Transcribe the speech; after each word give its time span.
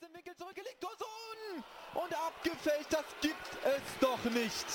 jetzt 0.00 0.08
im 0.08 0.16
Winkel 0.16 0.36
zurückgelegt, 0.36 0.76
Dursun! 0.80 1.64
Und 1.94 2.14
abgefälscht, 2.14 2.90
das 2.90 3.04
gibt 3.20 3.34
es 3.64 3.98
doch 4.00 4.22
nicht. 4.30 4.66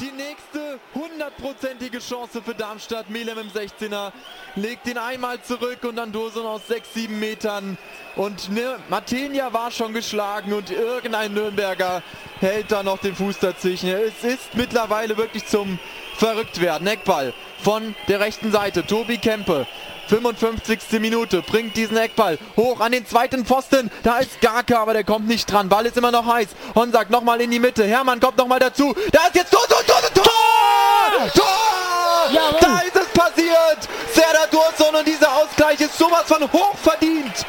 Die 0.00 0.10
nächste 0.12 0.78
hundertprozentige 0.94 1.98
Chance 1.98 2.42
für 2.42 2.54
Darmstadt. 2.54 3.08
Melem 3.08 3.38
im 3.38 3.48
16er 3.48 4.12
legt 4.54 4.86
ihn 4.86 4.98
einmal 4.98 5.42
zurück 5.42 5.84
und 5.84 5.96
dann 5.96 6.12
Dursun 6.12 6.46
aus 6.46 6.66
6, 6.68 6.94
7 6.94 7.18
Metern. 7.18 7.78
Und 8.16 8.50
ne, 8.50 8.78
Matenia 8.88 9.52
war 9.52 9.70
schon 9.70 9.92
geschlagen 9.92 10.52
und 10.52 10.70
irgendein 10.70 11.32
Nürnberger 11.32 12.02
hält 12.40 12.70
da 12.70 12.82
noch 12.82 12.98
den 12.98 13.16
Fuß 13.16 13.38
dazwischen. 13.38 13.88
Es 13.88 14.22
ist 14.22 14.54
mittlerweile 14.54 15.16
wirklich 15.16 15.46
zum 15.46 15.78
Verrücktwerden. 16.18 16.86
Eckball 16.86 17.32
von 17.62 17.94
der 18.08 18.20
rechten 18.20 18.50
Seite. 18.50 18.84
Tobi 18.84 19.18
Kempe 19.18 19.66
55. 20.08 21.00
Minute, 21.00 21.42
bringt 21.42 21.76
diesen 21.76 21.96
Eckball 21.96 22.38
hoch 22.56 22.80
an 22.80 22.92
den 22.92 23.06
zweiten 23.06 23.44
Pfosten. 23.44 23.90
Da 24.02 24.18
ist 24.18 24.40
Garke, 24.40 24.78
aber 24.78 24.94
der 24.94 25.04
kommt 25.04 25.28
nicht 25.28 25.50
dran. 25.50 25.68
Ball 25.68 25.86
ist 25.86 25.96
immer 25.96 26.10
noch 26.10 26.26
heiß. 26.26 26.48
Honsack 26.74 27.10
nochmal 27.10 27.40
in 27.40 27.50
die 27.50 27.60
Mitte. 27.60 27.84
Hermann 27.84 28.18
kommt 28.18 28.36
nochmal 28.36 28.58
dazu. 28.58 28.94
Da 29.12 29.26
ist 29.26 29.36
jetzt 29.36 29.52
Tor, 29.52 29.66
Tor, 29.68 29.84
Tor, 29.86 30.00
Tor! 30.14 30.24
Tor! 30.24 31.32
Tor! 31.34 32.32
Jawohl. 32.32 32.58
Da 32.60 32.78
ist 32.80 32.96
es 32.96 33.08
passiert. 33.08 33.88
Serdar 34.12 34.46
Dursun 34.50 34.94
und 34.96 35.06
dieser 35.06 35.32
Ausgleich 35.36 35.80
ist 35.80 35.96
sowas 35.96 36.24
von 36.26 36.42
hochverdient. 36.52 37.46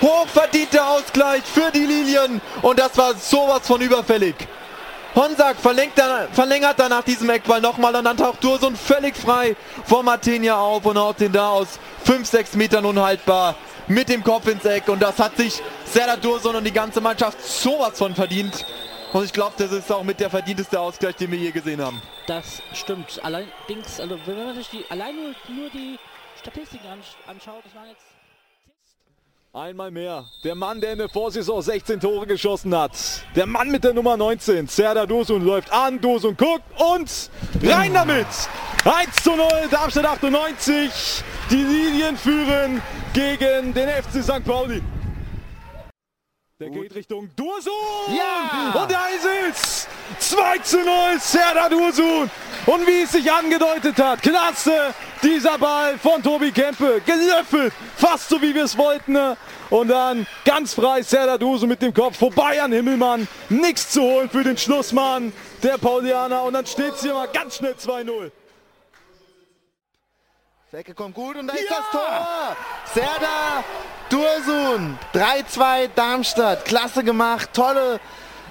Hochverdienter 0.00 0.88
Ausgleich 0.88 1.42
für 1.42 1.70
die 1.70 1.86
Lilien. 1.86 2.40
Und 2.62 2.78
das 2.78 2.96
war 2.96 3.14
sowas 3.14 3.60
von 3.66 3.80
überfällig. 3.80 4.36
Honsack 5.16 5.56
verlängert, 5.56 5.96
dann, 5.96 6.28
verlängert 6.32 6.78
dann 6.78 6.90
nach 6.90 7.02
diesem 7.02 7.30
Eckball 7.30 7.60
nochmal 7.60 7.96
und 7.96 8.04
dann 8.04 8.18
taucht 8.18 8.44
Dursun 8.44 8.76
völlig 8.76 9.16
frei 9.16 9.56
vor 9.86 10.02
Martinia 10.02 10.58
auf 10.58 10.84
und 10.84 10.98
haut 10.98 11.18
den 11.20 11.32
da 11.32 11.48
aus 11.48 11.78
5-6 12.06 12.56
Metern 12.58 12.84
unhaltbar 12.84 13.54
mit 13.88 14.10
dem 14.10 14.22
Kopf 14.22 14.46
ins 14.46 14.64
Eck. 14.66 14.88
Und 14.88 15.00
das 15.00 15.18
hat 15.18 15.36
sich 15.38 15.62
Serdar 15.86 16.18
Dursun 16.18 16.54
und 16.54 16.64
die 16.64 16.72
ganze 16.72 17.00
Mannschaft 17.00 17.42
sowas 17.42 17.96
von 17.96 18.14
verdient. 18.14 18.66
Und 19.14 19.24
ich 19.24 19.32
glaube, 19.32 19.54
das 19.56 19.72
ist 19.72 19.90
auch 19.90 20.02
mit 20.02 20.20
der 20.20 20.28
verdienteste 20.28 20.78
Ausgleich, 20.78 21.16
den 21.16 21.30
wir 21.30 21.38
je 21.38 21.50
gesehen 21.50 21.80
haben. 21.80 22.02
Das 22.26 22.60
stimmt. 22.74 23.18
Allerdings, 23.22 23.98
also 23.98 24.18
wenn 24.26 24.36
man 24.44 24.54
sich 24.54 24.68
die, 24.68 24.84
allein 24.90 25.16
nur, 25.16 25.34
nur 25.48 25.70
die 25.70 25.98
Statistiken 26.38 26.86
ansch 26.88 27.16
anschaut, 27.26 27.64
das 27.64 27.74
waren 27.74 27.88
jetzt. 27.88 28.15
Einmal 29.56 29.90
mehr. 29.90 30.26
Der 30.44 30.54
Mann, 30.54 30.82
der 30.82 30.92
in 30.92 30.98
der 30.98 31.08
Vorsaison 31.08 31.62
16 31.62 31.98
Tore 31.98 32.26
geschossen 32.26 32.76
hat. 32.76 32.92
Der 33.34 33.46
Mann 33.46 33.70
mit 33.70 33.84
der 33.84 33.94
Nummer 33.94 34.14
19. 34.14 34.68
Serdar 34.68 35.06
Dursun 35.06 35.42
läuft 35.42 35.72
an, 35.72 35.98
Dursun 35.98 36.36
guckt 36.36 36.62
und 36.78 37.30
rein 37.62 37.94
damit. 37.94 38.26
1 38.84 39.16
zu 39.22 39.34
0, 39.34 39.48
Darmstadt 39.70 40.04
98. 40.04 41.22
Die 41.50 41.54
Lilien 41.54 42.18
führen 42.18 42.82
gegen 43.14 43.72
den 43.72 43.88
FC 43.88 44.22
St. 44.22 44.44
Pauli. 44.44 44.82
Der 46.60 46.68
geht 46.68 46.94
Richtung 46.94 47.30
Dursun. 47.34 47.72
Ja! 48.14 48.82
Und 48.82 48.92
da 48.92 49.06
ist 49.08 49.26
es. 49.48 49.88
2 50.18 50.58
zu 50.58 50.84
0, 50.84 50.86
Serdar 51.18 51.70
Dursun. 51.70 52.30
Und 52.66 52.86
wie 52.86 53.04
es 53.04 53.12
sich 53.12 53.32
angedeutet 53.32 53.96
hat, 53.96 54.20
klasse 54.20 54.92
dieser 55.22 55.58
Ball 55.58 55.98
von 55.98 56.22
Tobi 56.22 56.52
Kempe. 56.52 57.00
Gelöffelt, 57.04 57.72
fast 57.96 58.28
so 58.28 58.40
wie 58.40 58.54
wir 58.54 58.64
es 58.64 58.76
wollten. 58.76 59.16
Und 59.70 59.88
dann 59.88 60.26
ganz 60.44 60.74
frei 60.74 61.02
Serdar 61.02 61.38
Dursun 61.38 61.68
mit 61.68 61.82
dem 61.82 61.92
Kopf 61.92 62.18
vorbei 62.18 62.62
an 62.62 62.72
Himmelmann. 62.72 63.26
Nichts 63.48 63.90
zu 63.90 64.02
holen 64.02 64.30
für 64.30 64.44
den 64.44 64.56
Schlussmann 64.56 65.32
der 65.62 65.78
Paulianer. 65.78 66.42
Und 66.44 66.52
dann 66.54 66.66
steht 66.66 66.94
es 66.94 67.02
hier 67.02 67.14
mal 67.14 67.28
ganz 67.28 67.56
schnell 67.56 67.74
2-0. 67.74 68.30
Flecke 70.70 70.94
kommt 70.94 71.14
gut 71.14 71.36
und 71.36 71.46
da 71.46 71.54
ist 71.54 71.70
Ja! 71.70 71.76
das 71.76 71.90
Tor. 71.90 72.56
Serdar 72.94 73.64
Dursun. 74.08 74.98
3-2 75.14 75.88
Darmstadt. 75.94 76.64
Klasse 76.64 77.02
gemacht. 77.02 77.50
Tolle 77.52 78.00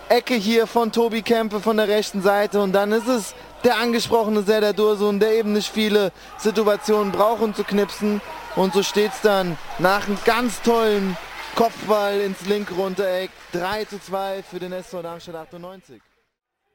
Ecke 0.10 0.36
hier 0.36 0.68
von 0.68 0.92
Tobi 0.92 1.22
Kempe 1.22 1.60
von 1.60 1.78
der 1.78 1.88
rechten 1.88 2.22
Seite. 2.22 2.62
Und 2.62 2.74
dann 2.74 2.92
ist 2.92 3.08
es 3.08 3.36
der 3.66 3.78
angesprochene 3.78 4.44
Serdar 4.44 4.74
Dursun, 4.74 5.20
der 5.20 5.34
eben 5.34 5.52
nicht 5.52 5.74
viele 5.74 6.12
Situationen 6.38 7.12
braucht, 7.12 7.42
um 7.42 7.54
zu 7.54 7.64
knipsen. 7.64 8.22
Und 8.56 8.74
so 8.74 8.84
steht 8.84 9.12
es 9.12 9.22
dann 9.22 9.58
nach 9.80 10.06
einem 10.06 10.18
ganz 10.24 10.62
tollen 10.62 11.18
Kopfball 11.56 12.22
ins 12.22 12.46
linke 12.46 12.76
Runtereck. 12.76 13.32
3 13.54 13.86
zu 13.86 14.00
2 14.00 14.44
für 14.44 14.60
den 14.60 14.72
SV 14.72 15.02
Darmstadt 15.02 15.36
98. 15.36 16.02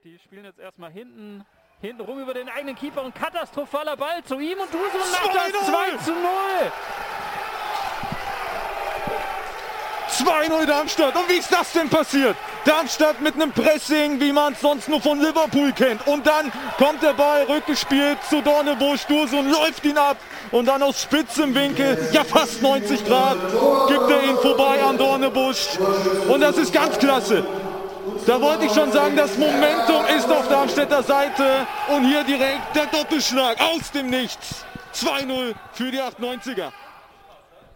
Die 0.03 0.19
spielen 0.19 0.45
jetzt 0.45 0.59
erstmal 0.59 0.91
hinten, 0.91 1.47
hinten 1.81 2.03
rum 2.03 2.21
über 2.21 2.35
den 2.35 2.49
eigenen 2.49 2.75
Keeper 2.75 3.05
und 3.05 3.15
katastrophaler 3.15 3.97
Ball 3.97 4.23
zu 4.25 4.39
ihm 4.41 4.59
und 4.59 4.73
Dusun 4.73 5.01
macht 5.13 5.35
das 5.35 5.67
2 5.67 6.05
zu 6.05 6.13
0. 6.13 6.21
2-0 10.25 10.67
Darmstadt. 10.67 11.17
Und 11.17 11.29
wie 11.29 11.39
ist 11.39 11.53
das 11.53 11.73
denn 11.73 11.89
passiert? 11.89 12.37
Darmstadt 12.65 13.21
mit 13.21 13.35
einem 13.35 13.53
Pressing, 13.53 14.21
wie 14.21 14.33
man 14.33 14.53
es 14.53 14.61
sonst 14.61 14.89
nur 14.89 15.01
von 15.01 15.19
Liverpool 15.21 15.73
kennt. 15.73 16.07
Und 16.07 16.27
dann 16.27 16.53
kommt 16.79 17.03
der 17.03 17.15
Ball 17.15 17.45
rückgespielt 17.45 18.19
zu 18.29 18.41
Dornebusch. 18.43 19.05
Dursun 19.07 19.51
läuft 19.51 19.85
ihn 19.85 19.99
ab. 19.99 20.17
Und 20.51 20.67
dann 20.67 20.83
aus 20.83 21.03
spitzem 21.03 21.55
Winkel, 21.55 22.11
ja 22.13 22.25
fast 22.25 22.61
90 22.61 23.05
Grad, 23.07 23.37
gibt 23.89 24.11
er 24.11 24.23
ihn 24.25 24.37
vorbei 24.37 24.83
an 24.83 24.99
Dornebusch. 24.99 25.79
Und 26.29 26.41
das 26.41 26.57
ist 26.59 26.73
ganz 26.73 26.99
klasse. 26.99 27.45
Da 28.27 28.41
wollte 28.41 28.67
ich 28.67 28.73
schon 28.73 28.93
sagen, 28.93 29.17
das 29.17 29.37
Momentum 29.39 30.05
ist 30.17 30.31
auf 30.31 30.49
Darmstädter 30.49 31.03
Seite. 31.03 31.67
Und 31.89 32.05
hier 32.05 32.25
direkt 32.25 32.75
der 32.75 32.87
Doppelschlag 32.87 33.61
aus 33.61 33.91
dem 33.93 34.11
Nichts. 34.11 34.65
2-0 34.95 35.55
für 35.73 35.91
die 35.91 36.01
98er. 36.01 36.73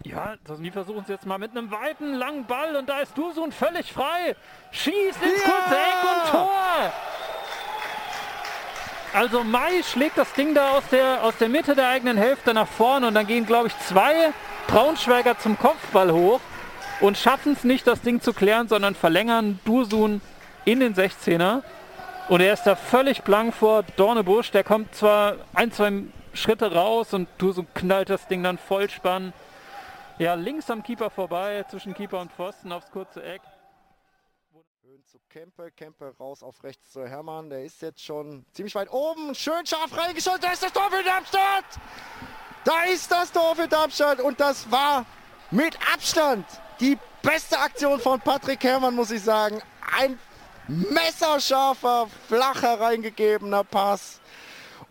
Ja, 0.05 0.35
die 0.59 0.69
versuchen 0.69 1.01
es 1.01 1.07
jetzt 1.07 1.25
mal 1.25 1.39
mit 1.39 1.51
einem 1.51 1.71
weiten, 1.71 2.13
langen 2.13 2.45
Ball 2.45 2.75
und 2.75 2.87
da 2.87 2.99
ist 2.99 3.17
Dusun 3.17 3.51
völlig 3.51 3.91
frei. 3.91 4.35
Schießt 4.71 5.23
ins 5.23 5.43
Ja! 5.43 5.49
kurze 5.49 5.75
Eck 5.75 6.03
und 6.03 6.31
Tor. 6.31 6.93
Also 9.13 9.43
Mai 9.43 9.81
schlägt 9.81 10.17
das 10.17 10.31
Ding 10.33 10.53
da 10.53 10.71
aus 10.71 10.83
der, 10.91 11.23
aus 11.23 11.35
der 11.37 11.49
Mitte 11.49 11.73
der 11.73 11.87
eigenen 11.87 12.17
Hälfte 12.17 12.53
nach 12.53 12.67
vorne 12.67 13.07
und 13.07 13.15
dann 13.15 13.25
gehen, 13.25 13.47
glaube 13.47 13.67
ich, 13.67 13.79
zwei 13.79 14.31
Braunschweiger 14.67 15.39
zum 15.39 15.57
Kopfball 15.57 16.11
hoch 16.11 16.39
und 16.99 17.17
schaffen 17.17 17.53
es 17.53 17.63
nicht, 17.63 17.87
das 17.87 18.01
Ding 18.01 18.21
zu 18.21 18.31
klären, 18.33 18.67
sondern 18.67 18.93
verlängern 18.93 19.59
Dursun 19.65 20.21
in 20.65 20.81
den 20.81 20.93
16er. 20.93 21.63
Und 22.29 22.41
er 22.41 22.53
ist 22.53 22.63
da 22.63 22.75
völlig 22.75 23.23
blank 23.23 23.55
vor 23.55 23.83
Dornebusch. 23.95 24.51
Der 24.51 24.63
kommt 24.63 24.93
zwar 24.93 25.37
ein, 25.53 25.71
zwei 25.71 26.03
Schritte 26.33 26.73
raus 26.73 27.13
und 27.13 27.27
Dursun 27.39 27.67
knallt 27.73 28.09
das 28.09 28.27
Ding 28.27 28.43
dann 28.43 28.59
vollspann. 28.59 29.33
Ja, 30.17 30.33
links 30.33 30.69
am 30.69 30.81
Keeper 30.81 31.09
vorbei, 31.09 31.65
zwischen 31.69 31.93
Keeper 31.93 32.21
und 32.21 32.31
Pfosten 32.31 32.71
aufs 32.71 32.89
kurze 32.89 33.21
Eck. 33.21 33.41
Schön 34.81 35.03
zu 35.03 35.17
Kempe, 35.27 35.71
Kempe 35.71 36.15
raus 36.17 36.41
auf 36.41 36.63
rechts 36.63 36.93
zu 36.93 37.05
Hermann, 37.05 37.49
der 37.49 37.65
ist 37.65 37.81
jetzt 37.81 38.01
schon 38.01 38.45
ziemlich 38.53 38.73
weit 38.75 38.89
oben, 38.93 39.35
schön 39.35 39.65
scharf 39.65 39.91
reingeschossen, 39.97 40.39
da 40.39 40.53
ist 40.53 40.63
das 40.63 40.71
Tor 40.71 40.89
für 40.89 41.03
Darmstadt! 41.03 41.65
Da 42.63 42.83
ist 42.85 43.11
das 43.11 43.29
Tor 43.29 43.57
für 43.57 43.67
Darmstadt 43.67 44.21
und 44.21 44.39
das 44.39 44.71
war 44.71 45.05
mit 45.51 45.77
Abstand 45.93 46.45
die 46.79 46.97
beste 47.21 47.59
Aktion 47.59 47.99
von 47.99 48.21
Patrick 48.21 48.63
Hermann, 48.63 48.95
muss 48.95 49.11
ich 49.11 49.21
sagen. 49.21 49.61
Ein 49.99 50.17
messerscharfer, 50.69 52.07
flacher 52.29 52.79
reingegebener 52.79 53.65
Pass 53.65 54.21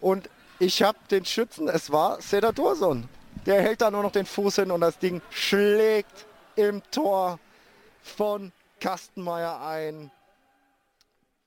und 0.00 0.28
ich 0.58 0.82
habe 0.82 0.98
den 1.10 1.24
Schützen, 1.24 1.68
es 1.68 1.90
war 1.90 2.20
Seda 2.20 2.52
Dursun. 2.52 3.08
Der 3.46 3.62
hält 3.62 3.80
da 3.80 3.90
nur 3.90 4.02
noch 4.02 4.12
den 4.12 4.26
Fuß 4.26 4.56
hin 4.56 4.70
und 4.70 4.80
das 4.80 4.98
Ding 4.98 5.20
schlägt 5.30 6.26
im 6.56 6.82
Tor 6.90 7.38
von 8.02 8.52
Kastenmeier 8.80 9.60
ein. 9.60 10.10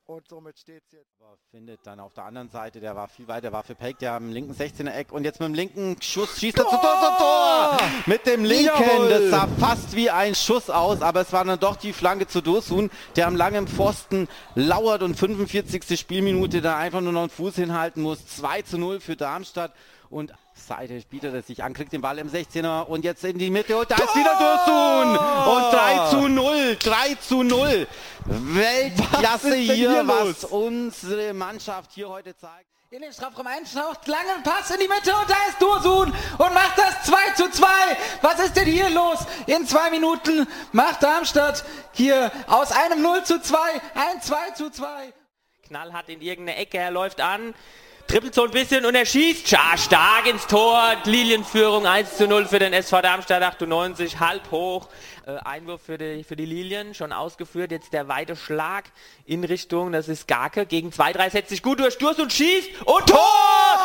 Und 0.06 0.26
somit 0.26 0.58
steht 0.58 0.82
es 0.86 0.92
jetzt. 0.92 1.20
Aber 1.20 1.36
findet 1.50 1.80
dann 1.86 2.00
auf 2.00 2.14
der 2.14 2.24
anderen 2.24 2.48
Seite, 2.48 2.80
der 2.80 2.96
war 2.96 3.08
viel 3.08 3.28
weiter, 3.28 3.52
war 3.52 3.62
für 3.62 3.74
Peck, 3.74 3.98
der 3.98 4.14
am 4.14 4.32
linken 4.32 4.54
16er 4.54 4.90
Eck 4.90 5.12
und 5.12 5.24
jetzt 5.24 5.38
mit 5.38 5.48
dem 5.50 5.54
linken 5.54 6.00
Schuss 6.00 6.38
schießt 6.38 6.56
er 6.56 6.64
zu 6.64 6.76
Tor, 6.76 6.80
zu 6.80 7.22
Tor! 7.22 7.76
Mit 8.06 8.24
dem 8.24 8.42
linken, 8.42 8.64
Jawohl! 8.64 9.10
das 9.10 9.30
sah 9.30 9.46
fast 9.60 9.94
wie 9.94 10.08
ein 10.08 10.34
Schuss 10.34 10.70
aus, 10.70 11.02
aber 11.02 11.20
es 11.20 11.32
war 11.34 11.44
dann 11.44 11.60
doch 11.60 11.76
die 11.76 11.92
Flanke 11.92 12.26
zu 12.26 12.40
Dursun, 12.40 12.90
der 13.16 13.26
am 13.26 13.36
langen 13.36 13.68
Pfosten 13.68 14.28
lauert 14.54 15.02
und 15.02 15.14
45. 15.14 16.00
Spielminute 16.00 16.62
da 16.62 16.78
einfach 16.78 17.02
nur 17.02 17.12
noch 17.12 17.20
einen 17.22 17.30
Fuß 17.30 17.56
hinhalten 17.56 18.02
muss. 18.02 18.26
2 18.28 18.62
zu 18.62 18.78
0 18.78 19.00
für 19.00 19.14
Darmstadt 19.14 19.74
und 20.10 20.32
Seite 20.54 21.00
bietet 21.08 21.34
es 21.34 21.46
sich 21.46 21.62
an, 21.62 21.72
kriegt 21.72 21.92
den 21.92 22.00
Ball 22.00 22.18
im 22.18 22.28
16er 22.28 22.82
und 22.82 23.04
jetzt 23.04 23.24
in 23.24 23.38
die 23.38 23.50
Mitte 23.50 23.76
und 23.76 23.90
da 23.90 23.96
ist 23.96 24.14
wieder 24.16 24.36
Dursun 24.36 25.16
und 25.16 25.72
3 25.72 26.10
zu 26.10 26.28
0, 26.28 26.76
3 26.76 27.14
zu 27.16 27.42
0. 27.42 27.86
Weltklasse 28.24 29.54
hier, 29.54 29.74
hier 29.74 30.08
was 30.08 30.44
unsere 30.44 31.32
Mannschaft 31.34 31.92
hier 31.92 32.08
heute 32.08 32.36
zeigt. 32.36 32.66
in 32.90 33.02
den 33.02 33.12
Strafraum 33.12 33.46
einschaut, 33.46 34.06
langen 34.06 34.42
Pass 34.42 34.70
in 34.70 34.80
die 34.80 34.88
Mitte 34.88 35.14
und 35.14 35.28
da 35.28 35.36
ist 35.48 35.60
Dursun 35.60 36.12
und 36.38 36.54
macht 36.54 36.78
das 36.78 37.04
2 37.04 37.16
zu 37.36 37.50
2. 37.50 37.66
Was 38.22 38.40
ist 38.40 38.56
denn 38.56 38.66
hier 38.66 38.90
los? 38.90 39.18
In 39.46 39.66
zwei 39.66 39.90
Minuten 39.90 40.46
macht 40.72 41.02
Darmstadt 41.02 41.64
hier 41.92 42.32
aus 42.46 42.72
einem 42.72 43.02
0 43.02 43.24
zu 43.24 43.40
2 43.40 43.58
ein 43.94 44.22
2 44.22 44.50
zu 44.52 44.70
2. 44.70 45.12
knallhart 45.66 46.08
in 46.08 46.22
irgendeine 46.22 46.58
Ecke, 46.58 46.78
er 46.78 46.90
läuft 46.90 47.20
an, 47.20 47.54
trippelt 48.08 48.34
so 48.34 48.44
ein 48.44 48.50
bisschen 48.50 48.86
und 48.86 48.94
er 48.94 49.04
schießt 49.04 49.50
ja, 49.50 49.76
stark 49.76 50.26
ins 50.26 50.46
Tor. 50.46 50.96
Lilienführung 51.04 51.86
1 51.86 52.16
zu 52.16 52.26
0 52.26 52.46
für 52.46 52.58
den 52.58 52.72
SV 52.72 53.02
Darmstadt 53.02 53.42
98, 53.42 54.18
halb 54.18 54.50
hoch. 54.50 54.88
Äh, 55.26 55.36
Einwurf 55.44 55.82
für 55.82 55.98
die, 55.98 56.24
für 56.24 56.34
die 56.34 56.46
Lilien, 56.46 56.94
schon 56.94 57.12
ausgeführt. 57.12 57.70
Jetzt 57.70 57.92
der 57.92 58.08
weite 58.08 58.34
Schlag 58.34 58.84
in 59.26 59.44
Richtung, 59.44 59.92
das 59.92 60.08
ist 60.08 60.26
Garke, 60.26 60.64
gegen 60.64 60.88
2-3 60.88 61.30
setzt 61.30 61.50
sich 61.50 61.62
gut 61.62 61.80
durch, 61.80 61.98
Durst 61.98 62.18
und 62.18 62.32
schießt 62.32 62.70
und 62.86 63.06
Tor! 63.06 63.20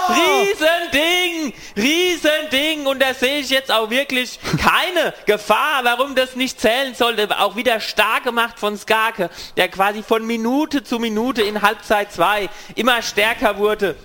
Riesending! 0.09 1.53
Riesending! 1.75 2.85
Und 2.85 3.01
da 3.01 3.13
sehe 3.13 3.39
ich 3.39 3.49
jetzt 3.49 3.73
auch 3.73 3.89
wirklich 3.89 4.39
keine 4.57 5.13
Gefahr, 5.25 5.81
warum 5.83 6.15
das 6.15 6.37
nicht 6.37 6.61
zählen 6.61 6.95
sollte. 6.95 7.27
Auch 7.41 7.57
wieder 7.57 7.81
stark 7.81 8.23
gemacht 8.23 8.57
von 8.57 8.77
Skarke, 8.77 9.29
der 9.57 9.67
quasi 9.67 10.01
von 10.01 10.25
Minute 10.25 10.81
zu 10.85 10.97
Minute 10.97 11.41
in 11.41 11.61
Halbzeit 11.61 12.13
2 12.13 12.49
immer 12.75 13.01
stärker 13.01 13.57
wurde 13.57 13.97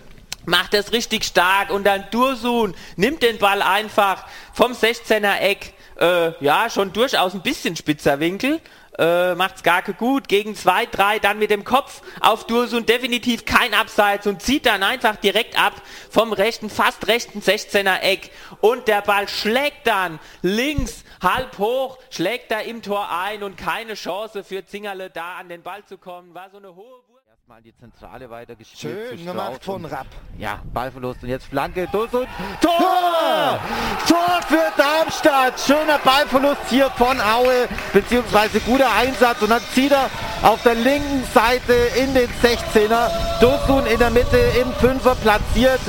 macht 0.48 0.74
das 0.74 0.92
richtig 0.92 1.24
stark 1.24 1.70
und 1.70 1.84
dann 1.84 2.06
Dursun 2.10 2.74
nimmt 2.96 3.22
den 3.22 3.38
Ball 3.38 3.62
einfach 3.62 4.24
vom 4.52 4.72
16er 4.72 5.40
Eck, 5.40 5.74
äh, 6.00 6.32
ja, 6.42 6.70
schon 6.70 6.92
durchaus 6.92 7.34
ein 7.34 7.42
bisschen 7.42 7.76
spitzer 7.76 8.18
Winkel, 8.18 8.60
äh, 8.98 9.34
macht 9.34 9.58
Skarke 9.58 9.92
gut, 9.92 10.26
gegen 10.26 10.56
2, 10.56 10.86
3, 10.86 11.18
dann 11.18 11.38
mit 11.38 11.50
dem 11.50 11.64
Kopf 11.64 12.02
auf 12.20 12.46
Dursun, 12.46 12.86
definitiv 12.86 13.44
kein 13.44 13.74
Abseits 13.74 14.26
und 14.26 14.42
zieht 14.42 14.66
dann 14.66 14.82
einfach 14.82 15.16
direkt 15.16 15.60
ab 15.60 15.74
vom 16.10 16.32
rechten, 16.32 16.70
fast 16.70 17.06
rechten 17.06 17.40
16er 17.40 18.00
Eck 18.00 18.30
und 18.60 18.88
der 18.88 19.02
Ball 19.02 19.28
schlägt 19.28 19.86
dann 19.86 20.18
links 20.42 21.04
halb 21.22 21.58
hoch, 21.58 21.98
schlägt 22.10 22.50
er 22.50 22.64
im 22.64 22.82
Tor 22.82 23.08
ein 23.10 23.42
und 23.42 23.56
keine 23.56 23.94
Chance 23.94 24.42
für 24.42 24.64
Zingerle 24.64 25.10
da 25.10 25.36
an 25.36 25.48
den 25.48 25.62
Ball 25.62 25.84
zu 25.84 25.98
kommen, 25.98 26.34
war 26.34 26.50
so 26.50 26.56
eine 26.56 26.74
hohe 26.74 27.02
Wurf 27.48 27.56
Erstmal 27.56 27.62
die 27.62 27.74
Zentrale 27.78 28.30
weitergespielt. 28.30 29.08
Schön 29.10 29.24
gemacht 29.24 29.64
von 29.64 29.84
Rapp. 29.84 30.06
Ja, 30.38 30.60
Ballverlust 30.72 31.22
und 31.22 31.30
jetzt 31.30 31.46
Flanke, 31.46 31.88
Duss 31.90 32.12
und 32.12 32.26
Tor! 32.60 33.58
Tor 34.06 34.40
für 34.46 34.72
Darmstadt! 34.76 35.58
Schöner 35.58 35.98
Ballverlust 35.98 36.68
hier 36.68 36.90
von 36.90 37.18
Aue, 37.20 37.68
beziehungsweise 37.92 38.60
guter 38.60 38.92
Einsatz 38.94 39.40
und 39.40 39.50
dann 39.50 39.62
zieht 39.72 39.92
er 39.92 40.10
auf 40.42 40.62
der 40.62 40.74
linken 40.74 41.24
Seite 41.32 41.72
in 41.96 42.12
den 42.14 42.28
16er. 42.42 43.08
Dosun 43.40 43.86
in 43.86 43.98
der 43.98 44.10
Mitte 44.10 44.38
im 44.60 44.70
Fünfer 44.74 45.14
platziert, 45.14 45.80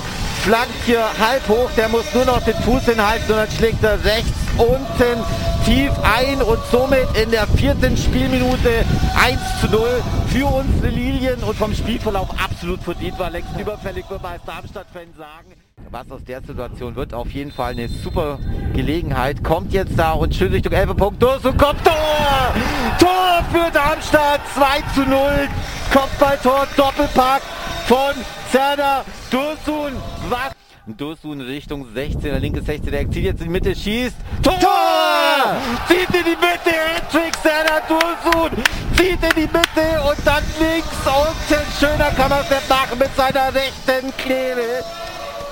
flankt 0.44 0.84
hier 0.86 1.04
halb 1.20 1.46
hoch, 1.50 1.70
der 1.76 1.90
muss 1.90 2.14
nur 2.14 2.26
noch 2.26 2.42
den 2.44 2.56
Fuß 2.56 2.86
hinhalten 2.86 3.32
und 3.32 3.38
dann 3.38 3.52
schlägt 3.52 3.84
er 3.84 4.04
rechts 4.06 4.32
unten 4.58 5.24
tief 5.66 5.92
ein 6.04 6.42
und 6.42 6.60
somit 6.72 7.08
in 7.22 7.32
der 7.32 7.46
vierten 7.48 7.96
Spielminute 7.98 8.86
1 9.22 9.38
zu 9.60 9.68
0 9.68 10.02
für 10.28 10.46
unsere 10.46 10.88
Lilien 10.88 11.44
und 11.44 11.54
vom 11.58 11.74
Spielverlauf 11.74 12.30
absolut 12.42 12.82
verdient 12.82 13.20
war. 13.20 13.30
Längst 13.30 13.50
überfällig, 13.60 14.10
würde 14.10 14.24
man 14.24 14.34
als 14.34 14.46
Darmstadt-Fan 14.46 15.14
sagen. 15.18 15.56
Was 15.92 16.10
aus 16.10 16.24
der 16.24 16.42
Situation 16.42 16.96
wird, 16.96 17.14
auf 17.14 17.30
jeden 17.32 17.52
Fall 17.52 17.74
eine 17.74 17.90
super 17.90 18.40
Gelegenheit. 18.74 19.44
Kommt 19.44 19.74
jetzt 19.74 20.00
da 20.00 20.14
und 20.14 20.34
schön 20.34 20.54
Richtung 20.54 20.72
Elferpunkt 20.72 21.22
durch 21.22 21.44
und 21.44 21.58
kommt 21.58 21.84
Tor! 21.84 22.54
Tor 22.98 23.44
für 23.52 23.70
Darmstadt, 23.72 24.40
2 24.56 24.82
zu 24.96 25.10
0. 25.10 25.50
Kopfballtor, 25.92 26.68
Doppelpack 26.78 27.42
von 27.88 28.14
Zerda 28.52 29.04
Dursun. 29.30 29.94
Was? 30.30 30.52
Dursun 30.86 31.42
Richtung 31.42 31.88
16er, 31.94 32.40
linke 32.40 32.62
16er, 32.62 32.92
er 32.92 33.12
zieht 33.12 33.26
jetzt 33.26 33.42
in 33.42 33.48
die 33.48 33.52
Mitte, 33.52 33.76
schießt. 33.76 34.16
Tor! 34.42 34.60
Tor! 34.60 35.58
Zieht 35.88 36.08
in 36.16 36.24
die 36.24 36.38
Mitte, 36.38 36.72
Hattrick, 36.96 37.36
Zerda 37.44 37.82
Dursun. 37.88 38.64
Zieht 39.00 39.24
in 39.24 39.30
die 39.34 39.48
Mitte 39.48 40.02
und 40.10 40.28
dann 40.28 40.44
links 40.60 41.08
unten. 41.08 41.72
Schöner 41.80 42.12
Kammerstep 42.12 42.68
machen 42.68 43.00
mit 43.00 43.16
seiner 43.16 43.54
rechten 43.56 44.12
Klebe. 44.18 44.84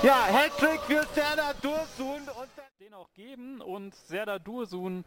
Ja, 0.02 0.26
Hattrick 0.26 0.80
für 0.82 1.06
Serdar 1.14 1.54
Dursun. 1.62 2.28
Und 2.28 2.50
den 2.78 2.92
auch 2.92 3.08
geben 3.14 3.62
und 3.62 3.94
Serdar 3.94 4.38
Dursun 4.38 5.02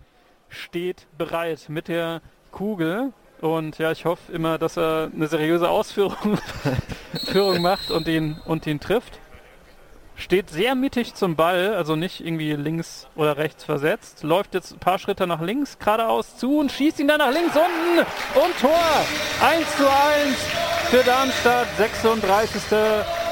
steht 0.50 1.06
bereit 1.20 1.66
mit 1.70 1.88
der 1.88 2.24
Kugel. 2.50 3.14
Und 3.42 3.78
ja, 3.78 3.92
ich 3.92 4.06
hoffe 4.06 4.32
immer, 4.32 4.58
dass 4.58 4.76
er 4.76 5.12
eine 5.14 5.28
seriöse 5.28 5.70
Ausführung 5.70 6.40
Führung 7.32 7.62
macht 7.62 7.92
und 7.92 8.08
den, 8.08 8.42
und 8.46 8.66
den 8.66 8.80
trifft. 8.80 9.20
Steht 10.16 10.50
sehr 10.50 10.76
mittig 10.76 11.16
zum 11.16 11.36
Ball, 11.36 11.74
also 11.74 11.96
nicht 11.96 12.20
irgendwie 12.20 12.54
links 12.54 13.08
oder 13.16 13.38
rechts 13.38 13.64
versetzt. 13.64 14.24
Läuft 14.24 14.54
jetzt 14.54 14.72
ein 14.74 14.80
paar 14.80 15.00
Schritte 15.00 15.26
nach 15.26 15.42
links, 15.42 15.80
geradeaus 15.80 16.38
zu 16.38 16.60
und 16.60 16.72
schießt 16.72 17.00
ihn 17.00 17.08
dann 17.08 17.20
nach 17.20 17.32
links 17.32 17.56
unten. 17.56 18.00
Und 18.36 18.60
Tor! 18.60 19.06
1 19.42 19.78
zu 19.78 19.90
1 19.90 20.38
für 20.90 21.04
Darmstadt. 21.04 21.68
36. 21.78 22.62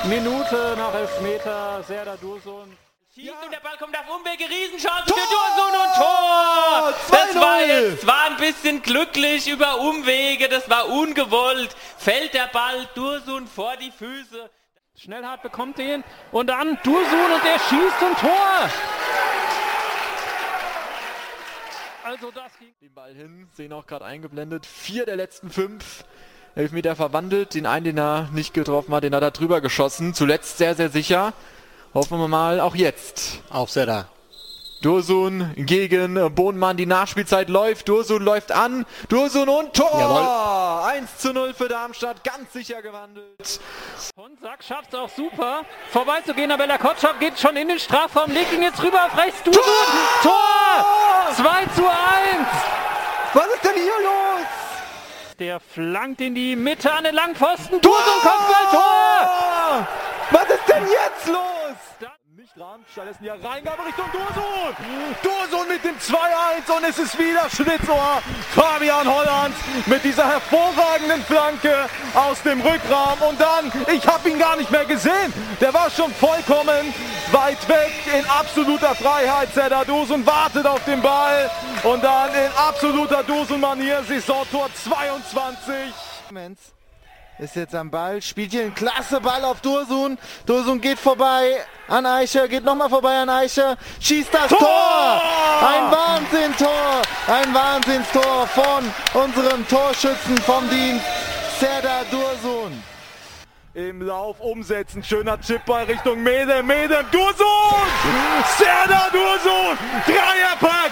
Minute 0.06 0.76
nach 0.78 0.94
Elfmeter. 0.96 1.84
Serdar 1.88 2.18
Dursun. 2.18 2.76
Schießt 3.14 3.34
und 3.44 3.52
der 3.52 3.60
Ball 3.60 3.76
kommt 3.78 3.98
auf 3.98 4.06
Umwege, 4.16 4.46
Riesenchance 4.46 5.06
für 5.08 5.14
Dursun 5.14 5.82
und 5.82 5.96
Tor! 5.98 6.94
Das 7.12 7.36
war 7.36 7.62
jetzt, 7.66 8.08
war 8.08 8.26
ein 8.30 8.38
bisschen 8.38 8.82
glücklich 8.82 9.48
über 9.50 9.80
Umwege, 9.80 10.48
das 10.48 10.70
war 10.70 10.88
ungewollt. 10.88 11.76
Fällt 11.98 12.34
der 12.34 12.48
Ball 12.48 12.88
Dursun 12.96 13.48
vor 13.48 13.76
die 13.78 13.92
Füße. 13.92 14.50
Schnellhardt 14.96 15.44
bekommt 15.44 15.78
den 15.78 16.04
und 16.32 16.48
dann 16.48 16.78
Dursun 16.84 17.32
und 17.34 17.44
der 17.44 17.60
schießt 17.60 18.02
und 18.02 18.18
Tor! 18.20 18.70
Also 22.04 22.32
das 22.32 22.58
ging 22.58 22.74
den 22.82 22.94
Ball 22.94 23.14
hin, 23.14 23.48
sehen 23.54 23.72
auch 23.72 23.86
gerade 23.86 24.04
eingeblendet. 24.06 24.66
Vier 24.66 25.06
der 25.06 25.16
letzten 25.16 25.50
fünf 25.52 26.04
Elfmeter 26.56 26.96
verwandelt. 26.96 27.54
Den 27.54 27.66
einen, 27.66 27.86
den 27.86 27.98
er 28.00 28.30
nicht 28.34 28.54
getroffen 28.54 28.94
hat, 28.94 29.04
den 29.04 29.14
hat 29.14 29.22
er 29.22 29.32
drüber 29.32 29.62
geschossen. 29.62 30.14
Zuletzt 30.14 30.58
sehr, 30.58 30.76
sehr 30.76 30.90
sicher. 30.90 31.34
Hoffen 31.94 32.20
wir 32.20 32.28
mal 32.28 32.60
auch 32.60 32.76
jetzt. 32.76 33.42
Aufsetter. 33.50 34.10
Dursun 34.82 35.52
gegen 35.58 36.34
Bohnmann, 36.34 36.78
die 36.78 36.86
Nachspielzeit 36.86 37.50
läuft, 37.50 37.90
Dursun 37.90 38.24
läuft 38.24 38.54
an, 38.54 38.86
Dursun 39.10 39.50
und 39.50 39.74
Tor! 39.74 40.00
Jawohl. 40.00 40.90
1 40.90 41.18
zu 41.18 41.34
0 41.34 41.54
für 41.54 41.68
Darmstadt, 41.68 42.24
ganz 42.24 42.54
sicher 42.54 42.82
gewandelt. 42.82 43.60
Honsack 44.16 44.64
schafft 44.64 44.94
es 44.94 45.00
auch 45.00 45.10
super, 45.10 45.64
vorbeizugehen, 45.92 46.50
aber 46.50 46.66
der 46.66 46.78
Kotschap 46.78 47.20
geht 47.20 47.38
schon 47.38 47.58
in 47.58 47.68
den 47.68 47.80
Strafraum, 47.80 48.32
legt 48.32 48.54
ihn 48.54 48.62
jetzt 48.62 48.82
rüber 48.82 49.06
auf 49.06 49.18
rechts, 49.18 49.44
Dursun, 49.44 49.64
Tor! 50.24 50.32
Tor! 50.32 51.36
2 51.36 51.66
zu 51.76 51.86
1! 51.86 51.98
Was 53.34 53.48
ist 53.48 53.66
denn 53.66 53.76
hier 53.76 53.84
los? 53.84 54.48
Der 55.40 55.60
flankt 55.60 56.22
in 56.22 56.36
die 56.36 56.56
Mitte 56.56 56.90
an 56.90 57.04
den 57.04 57.16
Langpfosten, 57.16 57.82
Dursun 57.82 58.22
Kopfball, 58.22 58.72
Tor! 58.72 59.88
Was 60.32 60.50
ist 60.50 60.70
denn 60.70 60.84
jetzt 60.84 61.28
los? 61.28 61.59
Stattdessen 62.92 63.24
die 63.24 63.30
Reingabe 63.30 63.86
Richtung 63.86 64.06
Dursun. 64.12 64.76
Dursun 65.24 65.68
mit 65.70 65.82
dem 65.82 65.96
2-1 65.96 66.78
und 66.78 66.84
es 66.90 67.00
ist 67.00 67.18
wieder 67.18 67.50
Schlitzohr. 67.50 68.22
Fabian 68.54 69.08
Holland 69.08 69.56
mit 69.86 70.04
dieser 70.04 70.28
hervorragenden 70.28 71.24
Flanke 71.24 71.88
aus 72.14 72.42
dem 72.44 72.60
Rückraum. 72.60 73.22
Und 73.30 73.40
dann, 73.40 73.72
ich 73.94 74.06
habe 74.06 74.30
ihn 74.30 74.38
gar 74.38 74.58
nicht 74.58 74.70
mehr 74.72 74.84
gesehen. 74.84 75.34
Der 75.62 75.74
war 75.74 75.90
schon 75.90 76.14
vollkommen 76.16 76.94
weit 77.32 77.70
weg 77.70 77.94
in 78.14 78.26
absoluter 78.26 78.94
Freiheit. 78.94 79.54
Zedda 79.54 79.86
Dursun 79.86 80.26
wartet 80.26 80.68
auf 80.68 80.84
den 80.84 81.02
Ball. 81.02 81.50
Und 81.84 82.04
dann 82.04 82.30
in 82.34 82.52
absoluter 82.58 83.24
Dursun-Manier, 83.24 84.04
Saisontor 84.04 84.70
22 84.74 85.94
ist 87.40 87.56
jetzt 87.56 87.74
am 87.74 87.90
Ball, 87.90 88.22
spielt 88.22 88.52
hier 88.52 88.64
einen 88.64 88.76
klasse 88.76 89.22
Ball 89.22 89.44
auf 89.46 89.62
Dursun. 89.62 90.18
Dursun 90.46 90.82
geht 90.82 91.00
vorbei 91.00 91.58
an 91.88 92.06
Eicher, 92.06 92.48
geht 92.48 92.66
nochmal 92.66 92.90
vorbei 92.90 93.18
an 93.18 93.30
Eicher, 93.30 93.78
schießt 94.00 94.34
das 94.34 94.50
Tor! 94.50 94.60
Tor! 94.60 95.22
Ein 95.68 95.92
Wahnsinnstor, 95.92 97.02
ein 97.28 97.54
Wahnsinnstor 97.54 98.48
von 98.48 99.24
unserem 99.24 99.68
Torschützen 99.68 100.38
vom 100.40 100.70
Dienst, 100.70 101.06
Serdar 101.60 102.04
Dursun. 102.12 102.84
Im 103.74 104.02
Lauf 104.02 104.40
umsetzen, 104.40 105.04
schöner 105.04 105.40
Chipball 105.40 105.86
Richtung 105.86 106.22
Medem, 106.22 106.68
Medem, 106.68 107.06
Dursun! 107.12 107.88
Serdar 108.58 109.10
Dursun! 109.12 109.78
Dreierpack! 110.06 110.92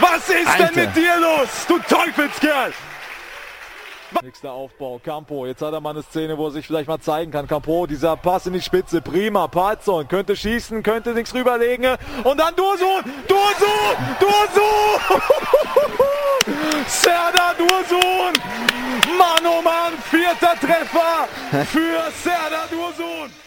Was 0.00 0.28
ist 0.28 0.48
Alter. 0.48 0.66
denn 0.66 0.86
mit 0.86 0.96
dir 0.96 1.16
los, 1.20 1.48
du 1.68 1.78
Teufelskerl? 1.78 2.72
Nächster 4.22 4.52
Aufbau, 4.52 5.00
Campo. 5.02 5.46
Jetzt 5.46 5.62
hat 5.62 5.72
er 5.72 5.80
mal 5.80 5.90
eine 5.90 6.02
Szene, 6.02 6.38
wo 6.38 6.46
er 6.46 6.52
sich 6.52 6.66
vielleicht 6.66 6.88
mal 6.88 7.00
zeigen 7.00 7.30
kann. 7.30 7.46
Campo, 7.46 7.86
dieser 7.86 8.16
Pass 8.16 8.46
in 8.46 8.52
die 8.52 8.62
Spitze, 8.62 9.00
prima. 9.00 9.48
Palzon 9.48 10.08
könnte 10.08 10.36
schießen, 10.36 10.82
könnte 10.82 11.12
nichts 11.12 11.34
rüberlegen. 11.34 11.96
Und 12.24 12.38
dann 12.38 12.54
Dursun, 12.56 13.02
Dursun, 13.28 13.96
Dursun! 14.20 15.30
Serdar 16.86 17.54
Dursun! 17.56 18.32
Mann, 19.18 19.46
oh 19.46 19.62
Mann, 19.62 19.94
vierter 20.10 20.58
Treffer 20.60 21.28
für 21.66 22.10
Serdar 22.22 22.68
Dursun! 22.70 23.43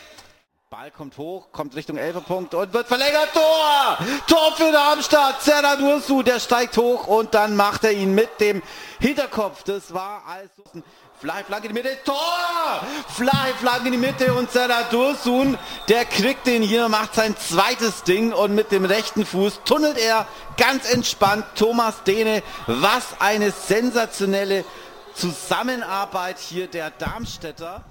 Ball 0.69 0.91
kommt 0.91 1.17
hoch, 1.17 1.53
kommt 1.53 1.77
Richtung 1.77 1.95
Elferpunkt 1.95 2.53
und 2.53 2.73
wird 2.73 2.89
verlängert. 2.89 3.29
Tor! 3.33 3.97
Tor 4.27 4.51
für 4.57 4.69
Darmstadt. 4.69 5.41
Serdar 5.41 5.77
Dursu, 5.77 6.23
der 6.23 6.41
steigt 6.41 6.75
hoch 6.75 7.07
und 7.07 7.33
dann 7.33 7.55
macht 7.55 7.85
er 7.85 7.93
ihn 7.93 8.13
mit 8.13 8.41
dem 8.41 8.61
Hinterkopf. 8.99 9.63
Das 9.63 9.93
war 9.93 10.23
also 10.27 10.83
Fly 11.21 11.45
Flanke 11.45 11.69
in 11.69 11.73
die 11.73 11.81
Mitte. 11.81 11.97
Tor! 12.03 12.85
Fly 13.15 13.53
Flanke 13.61 13.85
in 13.85 13.93
die 13.93 13.97
Mitte 13.97 14.33
und 14.33 14.51
Serdar 14.51 14.83
Dursun, 14.89 15.57
der 15.87 16.03
kriegt 16.03 16.45
den 16.45 16.63
hier, 16.63 16.89
macht 16.89 17.15
sein 17.15 17.37
zweites 17.37 18.03
Ding 18.03 18.33
und 18.33 18.53
mit 18.53 18.73
dem 18.73 18.83
rechten 18.83 19.25
Fuß 19.25 19.61
tunnelt 19.63 19.97
er 19.97 20.27
ganz 20.57 20.91
entspannt 20.91 21.45
Thomas 21.55 22.03
Dehne. 22.03 22.43
Was 22.65 23.05
eine 23.19 23.51
sensationelle 23.51 24.65
Zusammenarbeit 25.13 26.39
hier 26.39 26.67
der 26.67 26.89
Darmstädter. 26.89 27.85